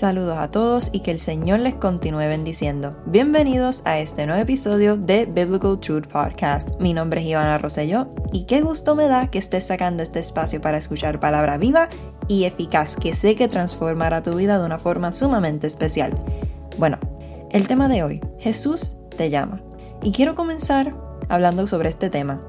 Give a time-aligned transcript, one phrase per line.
[0.00, 2.96] Saludos a todos y que el Señor les continúe bendiciendo.
[3.04, 6.80] Bienvenidos a este nuevo episodio de Biblical Truth Podcast.
[6.80, 10.62] Mi nombre es Ivana Rosselló y qué gusto me da que estés sacando este espacio
[10.62, 11.90] para escuchar palabra viva
[12.28, 16.18] y eficaz que sé que transformará tu vida de una forma sumamente especial.
[16.78, 16.96] Bueno,
[17.50, 19.60] el tema de hoy, Jesús te llama.
[20.02, 20.94] Y quiero comenzar
[21.28, 22.40] hablando sobre este tema.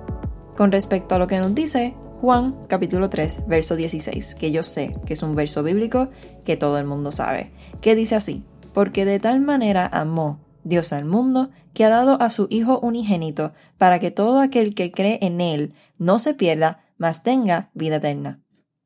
[0.55, 4.95] Con respecto a lo que nos dice Juan capítulo 3, verso 16, que yo sé
[5.07, 6.09] que es un verso bíblico
[6.45, 7.51] que todo el mundo sabe,
[7.81, 12.29] que dice así, porque de tal manera amó Dios al mundo que ha dado a
[12.29, 17.23] su Hijo unigénito, para que todo aquel que cree en Él no se pierda, mas
[17.23, 18.39] tenga vida eterna.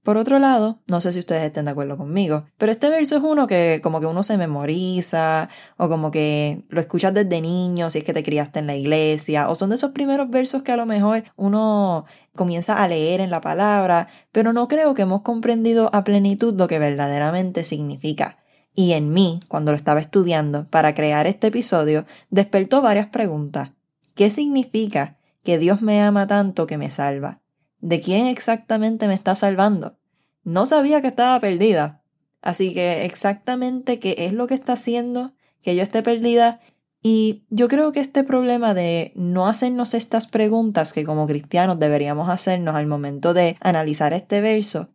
[0.06, 3.24] Por otro lado, no sé si ustedes estén de acuerdo conmigo, pero este verso es
[3.24, 7.98] uno que como que uno se memoriza o como que lo escuchas desde niño si
[7.98, 10.78] es que te criaste en la iglesia o son de esos primeros versos que a
[10.78, 12.06] lo mejor uno
[12.36, 16.68] comienza a leer en la palabra, pero no creo que hemos comprendido a plenitud lo
[16.68, 18.38] que verdaderamente significa.
[18.76, 23.72] Y en mí, cuando lo estaba estudiando para crear este episodio, despertó varias preguntas.
[24.14, 27.42] ¿Qué significa que Dios me ama tanto que me salva?
[27.86, 29.96] ¿De quién exactamente me está salvando?
[30.44, 32.02] No sabía que estaba perdida.
[32.42, 36.62] Así que exactamente qué es lo que está haciendo que yo esté perdida.
[37.04, 42.28] Y yo creo que este problema de no hacernos estas preguntas que como cristianos deberíamos
[42.28, 44.90] hacernos al momento de analizar este verso,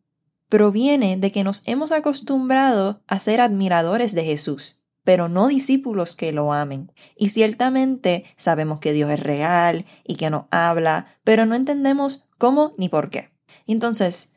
[0.48, 6.32] proviene de que nos hemos acostumbrado a ser admiradores de Jesús, pero no discípulos que
[6.32, 6.92] lo amen.
[7.16, 12.74] Y ciertamente sabemos que Dios es real y que nos habla, pero no entendemos cómo
[12.76, 13.30] ni por qué.
[13.66, 14.34] Entonces,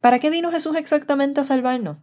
[0.00, 1.98] ¿para qué vino Jesús exactamente a salvarnos?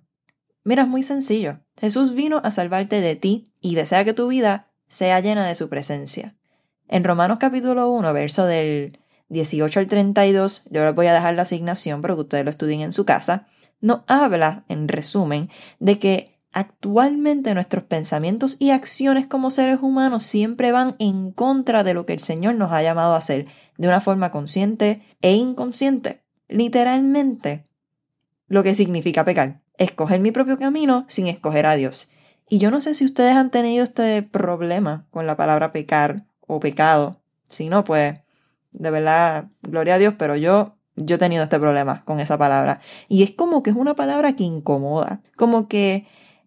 [0.64, 1.60] Mira, es muy sencillo.
[1.80, 5.70] Jesús vino a salvarte de ti y desea que tu vida sea llena de su
[5.70, 6.36] presencia.
[6.88, 9.00] En Romanos capítulo 1, verso del
[9.30, 12.82] 18 al 32, yo les voy a dejar la asignación para que ustedes lo estudien
[12.82, 13.48] en su casa,
[13.80, 15.50] nos habla, en resumen,
[15.80, 21.94] de que actualmente nuestros pensamientos y acciones como seres humanos siempre van en contra de
[21.94, 26.24] lo que el Señor nos ha llamado a hacer, de una forma consciente e inconsciente.
[26.48, 27.64] Literalmente,
[28.48, 29.62] lo que significa pecar.
[29.78, 32.12] Escoger mi propio camino sin escoger a Dios.
[32.50, 36.60] Y yo no sé si ustedes han tenido este problema con la palabra pecar o
[36.60, 37.22] pecado.
[37.48, 38.20] Si no, pues,
[38.74, 42.82] de verdad, gloria a Dios, pero yo, yo he tenido este problema con esa palabra.
[43.08, 45.22] Y es como que es una palabra que incomoda.
[45.38, 46.06] Como que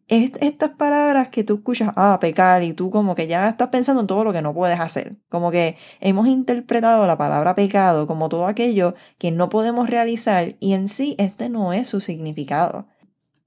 [0.09, 4.07] estas palabras que tú escuchas, ah, pecar, y tú como que ya estás pensando en
[4.07, 5.17] todo lo que no puedes hacer.
[5.29, 10.75] Como que hemos interpretado la palabra pecado como todo aquello que no podemos realizar y
[10.75, 12.87] en sí este no es su significado.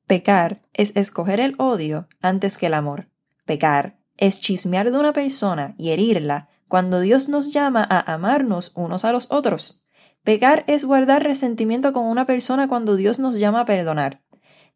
[0.08, 3.10] Pecar es escoger el odio antes que el amor.
[3.46, 9.06] Pecar es chismear de una persona y herirla cuando Dios nos llama a amarnos unos
[9.06, 9.84] a los otros.
[10.24, 14.24] Pecar es guardar resentimiento con una persona cuando Dios nos llama a perdonar.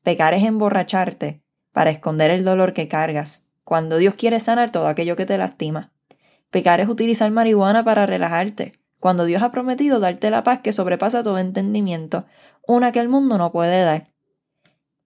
[0.04, 5.16] Pecar es emborracharte para esconder el dolor que cargas, cuando Dios quiere sanar todo aquello
[5.16, 5.92] que te lastima.
[6.50, 11.24] Pecar es utilizar marihuana para relajarte, cuando Dios ha prometido darte la paz que sobrepasa
[11.24, 12.26] todo entendimiento,
[12.68, 14.12] una que el mundo no puede dar.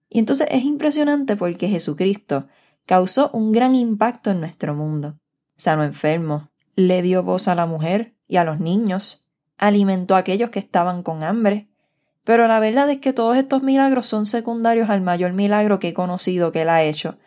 [0.08, 2.46] Y entonces es impresionante porque Jesucristo
[2.84, 5.18] causó un gran impacto en nuestro mundo.
[5.56, 10.50] Sanó enfermos, le dio voz a la mujer y a los niños, alimentó a aquellos
[10.50, 11.68] que estaban con hambre,
[12.26, 15.94] pero la verdad es que todos estos milagros son secundarios al mayor milagro que he
[15.94, 17.18] conocido que Él ha hecho,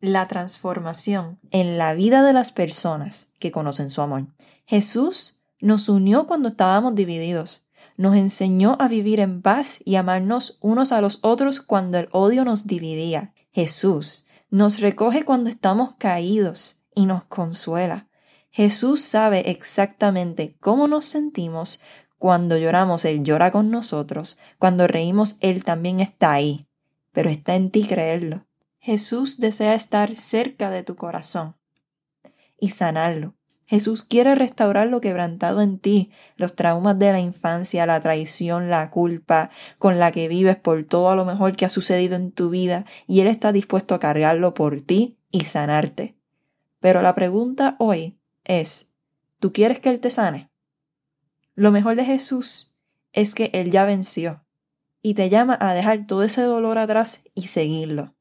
[0.00, 4.28] la transformación en la vida de las personas que conocen su amor.
[4.64, 7.66] Jesús nos unió cuando estábamos divididos,
[7.96, 12.44] nos enseñó a vivir en paz y amarnos unos a los otros cuando el odio
[12.44, 13.34] nos dividía.
[13.50, 18.06] Jesús nos recoge cuando estamos caídos y nos consuela.
[18.50, 21.80] Jesús sabe exactamente cómo nos sentimos,
[22.18, 24.38] cuando lloramos, Él llora con nosotros.
[24.58, 26.66] Cuando reímos, Él también está ahí.
[27.12, 28.46] Pero está en ti creerlo.
[28.78, 31.56] Jesús desea estar cerca de tu corazón
[32.58, 33.34] y sanarlo.
[33.66, 38.88] Jesús quiere restaurar lo quebrantado en ti, los traumas de la infancia, la traición, la
[38.90, 42.86] culpa con la que vives por todo lo mejor que ha sucedido en tu vida,
[43.06, 46.16] y Él está dispuesto a cargarlo por ti y sanarte.
[46.80, 48.94] Pero la pregunta hoy es,
[49.38, 50.47] ¿tú quieres que Él te sane?
[51.58, 52.72] Lo mejor de Jesús
[53.12, 54.44] es que Él ya venció
[55.02, 58.14] y te llama a dejar todo ese dolor atrás y seguirlo.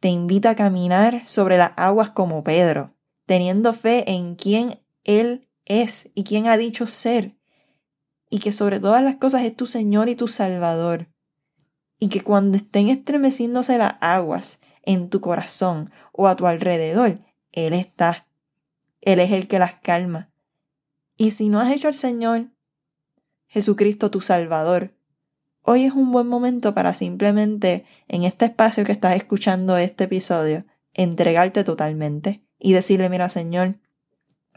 [0.00, 2.96] Te invita a caminar sobre las aguas como Pedro,
[3.26, 7.36] teniendo fe en quién Él es y quién ha dicho ser,
[8.28, 11.06] y que sobre todas las cosas es tu Señor y tu Salvador,
[12.00, 17.20] y que cuando estén estremeciéndose las aguas en tu corazón o a tu alrededor,
[17.52, 18.26] Él está.
[19.00, 20.28] Él es el que las calma.
[21.20, 22.46] Y si no has hecho al Señor
[23.48, 24.94] Jesucristo tu Salvador,
[25.62, 30.64] hoy es un buen momento para simplemente, en este espacio que estás escuchando este episodio,
[30.94, 33.80] entregarte totalmente y decirle, mira Señor,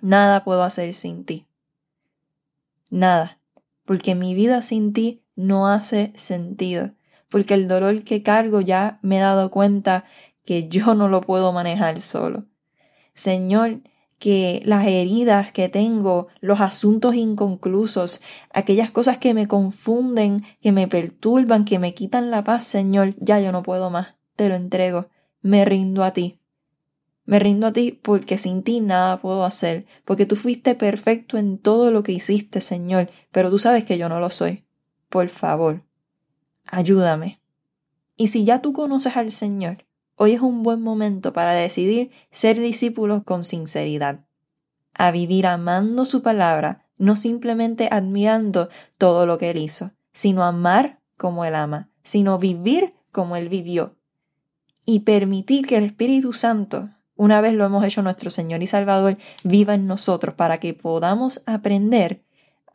[0.01, 1.47] nada puedo hacer sin ti.
[2.91, 3.39] Nada,
[3.83, 6.91] porque mi vida sin ti no hace sentido,
[7.29, 10.05] porque el dolor que cargo ya me he dado cuenta
[10.45, 12.45] que yo no lo puedo manejar solo.
[13.15, 13.81] Señor,
[14.21, 18.21] que las heridas que tengo, los asuntos inconclusos,
[18.53, 23.39] aquellas cosas que me confunden, que me perturban, que me quitan la paz, Señor, ya
[23.39, 25.09] yo no puedo más, te lo entrego,
[25.41, 26.39] me rindo a ti.
[27.25, 31.57] Me rindo a ti porque sin ti nada puedo hacer, porque tú fuiste perfecto en
[31.57, 34.65] todo lo que hiciste, Señor, pero tú sabes que yo no lo soy.
[35.09, 35.83] Por favor,
[36.67, 37.41] ayúdame.
[38.17, 39.83] Y si ya tú conoces al Señor,
[40.23, 44.19] Hoy es un buen momento para decidir ser discípulos con sinceridad,
[44.93, 48.69] a vivir amando su palabra, no simplemente admirando
[48.99, 53.95] todo lo que él hizo, sino amar como él ama, sino vivir como él vivió,
[54.85, 59.17] y permitir que el Espíritu Santo, una vez lo hemos hecho nuestro Señor y Salvador,
[59.43, 62.21] viva en nosotros para que podamos aprender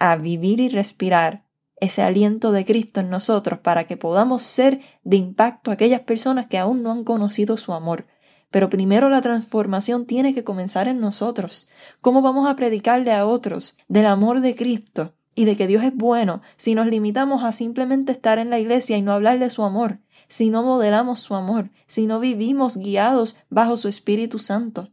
[0.01, 1.46] a vivir y respirar
[1.79, 6.47] ese aliento de Cristo en nosotros para que podamos ser de impacto a aquellas personas
[6.47, 8.07] que aún no han conocido su amor.
[8.51, 11.69] Pero primero la transformación tiene que comenzar en nosotros.
[12.01, 15.95] ¿Cómo vamos a predicarle a otros del amor de Cristo y de que Dios es
[15.95, 19.65] bueno si nos limitamos a simplemente estar en la iglesia y no hablar de su
[19.65, 19.99] amor?
[20.29, 24.91] Si no modelamos su amor, si no vivimos guiados bajo su Espíritu Santo.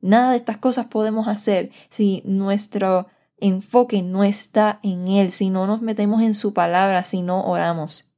[0.00, 3.08] Nada de estas cosas podemos hacer si nuestro
[3.38, 8.14] enfoque no está en Él, si no nos metemos en su palabra, si no oramos.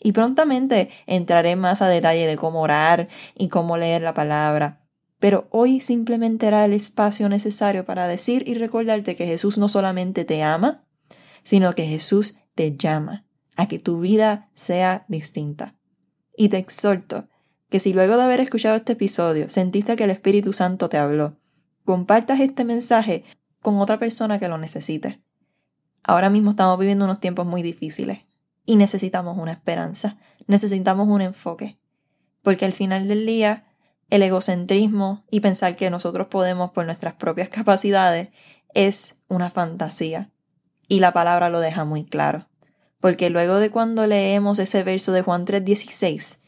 [0.00, 4.84] Y prontamente entraré más a detalle de cómo orar y cómo leer la palabra.
[5.18, 10.24] Pero hoy simplemente era el espacio necesario para decir y recordarte que Jesús no solamente
[10.24, 10.84] te ama,
[11.42, 13.24] sino que Jesús te llama
[13.56, 15.76] a que tu vida sea distinta.
[16.36, 17.28] Y te exhorto
[17.70, 21.38] que si luego de haber escuchado este episodio sentiste que el Espíritu Santo te habló,
[21.84, 23.24] compartas este mensaje
[23.64, 25.22] con otra persona que lo necesite.
[26.02, 28.26] Ahora mismo estamos viviendo unos tiempos muy difíciles
[28.66, 31.78] y necesitamos una esperanza, necesitamos un enfoque,
[32.42, 33.64] porque al final del día
[34.10, 38.28] el egocentrismo y pensar que nosotros podemos por nuestras propias capacidades
[38.74, 40.30] es una fantasía
[40.86, 42.50] y la palabra lo deja muy claro,
[43.00, 46.42] porque luego de cuando leemos ese verso de Juan 3:16,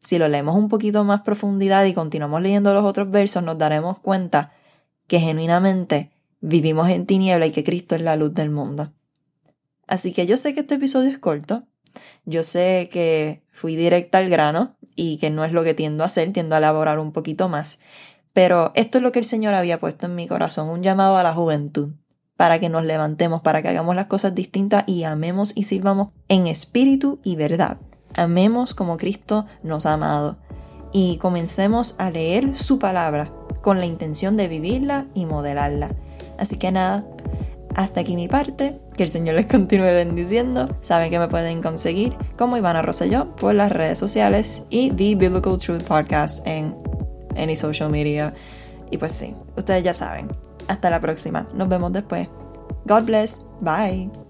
[0.00, 4.00] si lo leemos un poquito más profundidad y continuamos leyendo los otros versos, nos daremos
[4.00, 4.57] cuenta
[5.08, 8.92] que genuinamente vivimos en tiniebla y que Cristo es la luz del mundo.
[9.88, 11.64] Así que yo sé que este episodio es corto,
[12.24, 16.06] yo sé que fui directa al grano y que no es lo que tiendo a
[16.06, 17.80] hacer, tiendo a elaborar un poquito más,
[18.34, 21.22] pero esto es lo que el Señor había puesto en mi corazón, un llamado a
[21.22, 21.94] la juventud,
[22.36, 26.46] para que nos levantemos, para que hagamos las cosas distintas y amemos y sirvamos en
[26.46, 27.78] espíritu y verdad.
[28.14, 30.38] Amemos como Cristo nos ha amado
[30.92, 33.32] y comencemos a leer su palabra
[33.62, 35.90] con la intención de vivirla y modelarla.
[36.38, 37.04] Así que nada,
[37.74, 38.78] hasta aquí mi parte.
[38.96, 40.68] Que el Señor les continúe bendiciendo.
[40.82, 45.58] Saben que me pueden conseguir como Ivana Rosselló por las redes sociales y The Biblical
[45.58, 46.74] Truth Podcast en
[47.36, 48.34] any social media.
[48.90, 50.28] Y pues sí, ustedes ya saben.
[50.66, 51.46] Hasta la próxima.
[51.54, 52.28] Nos vemos después.
[52.84, 53.40] God bless.
[53.60, 54.27] Bye.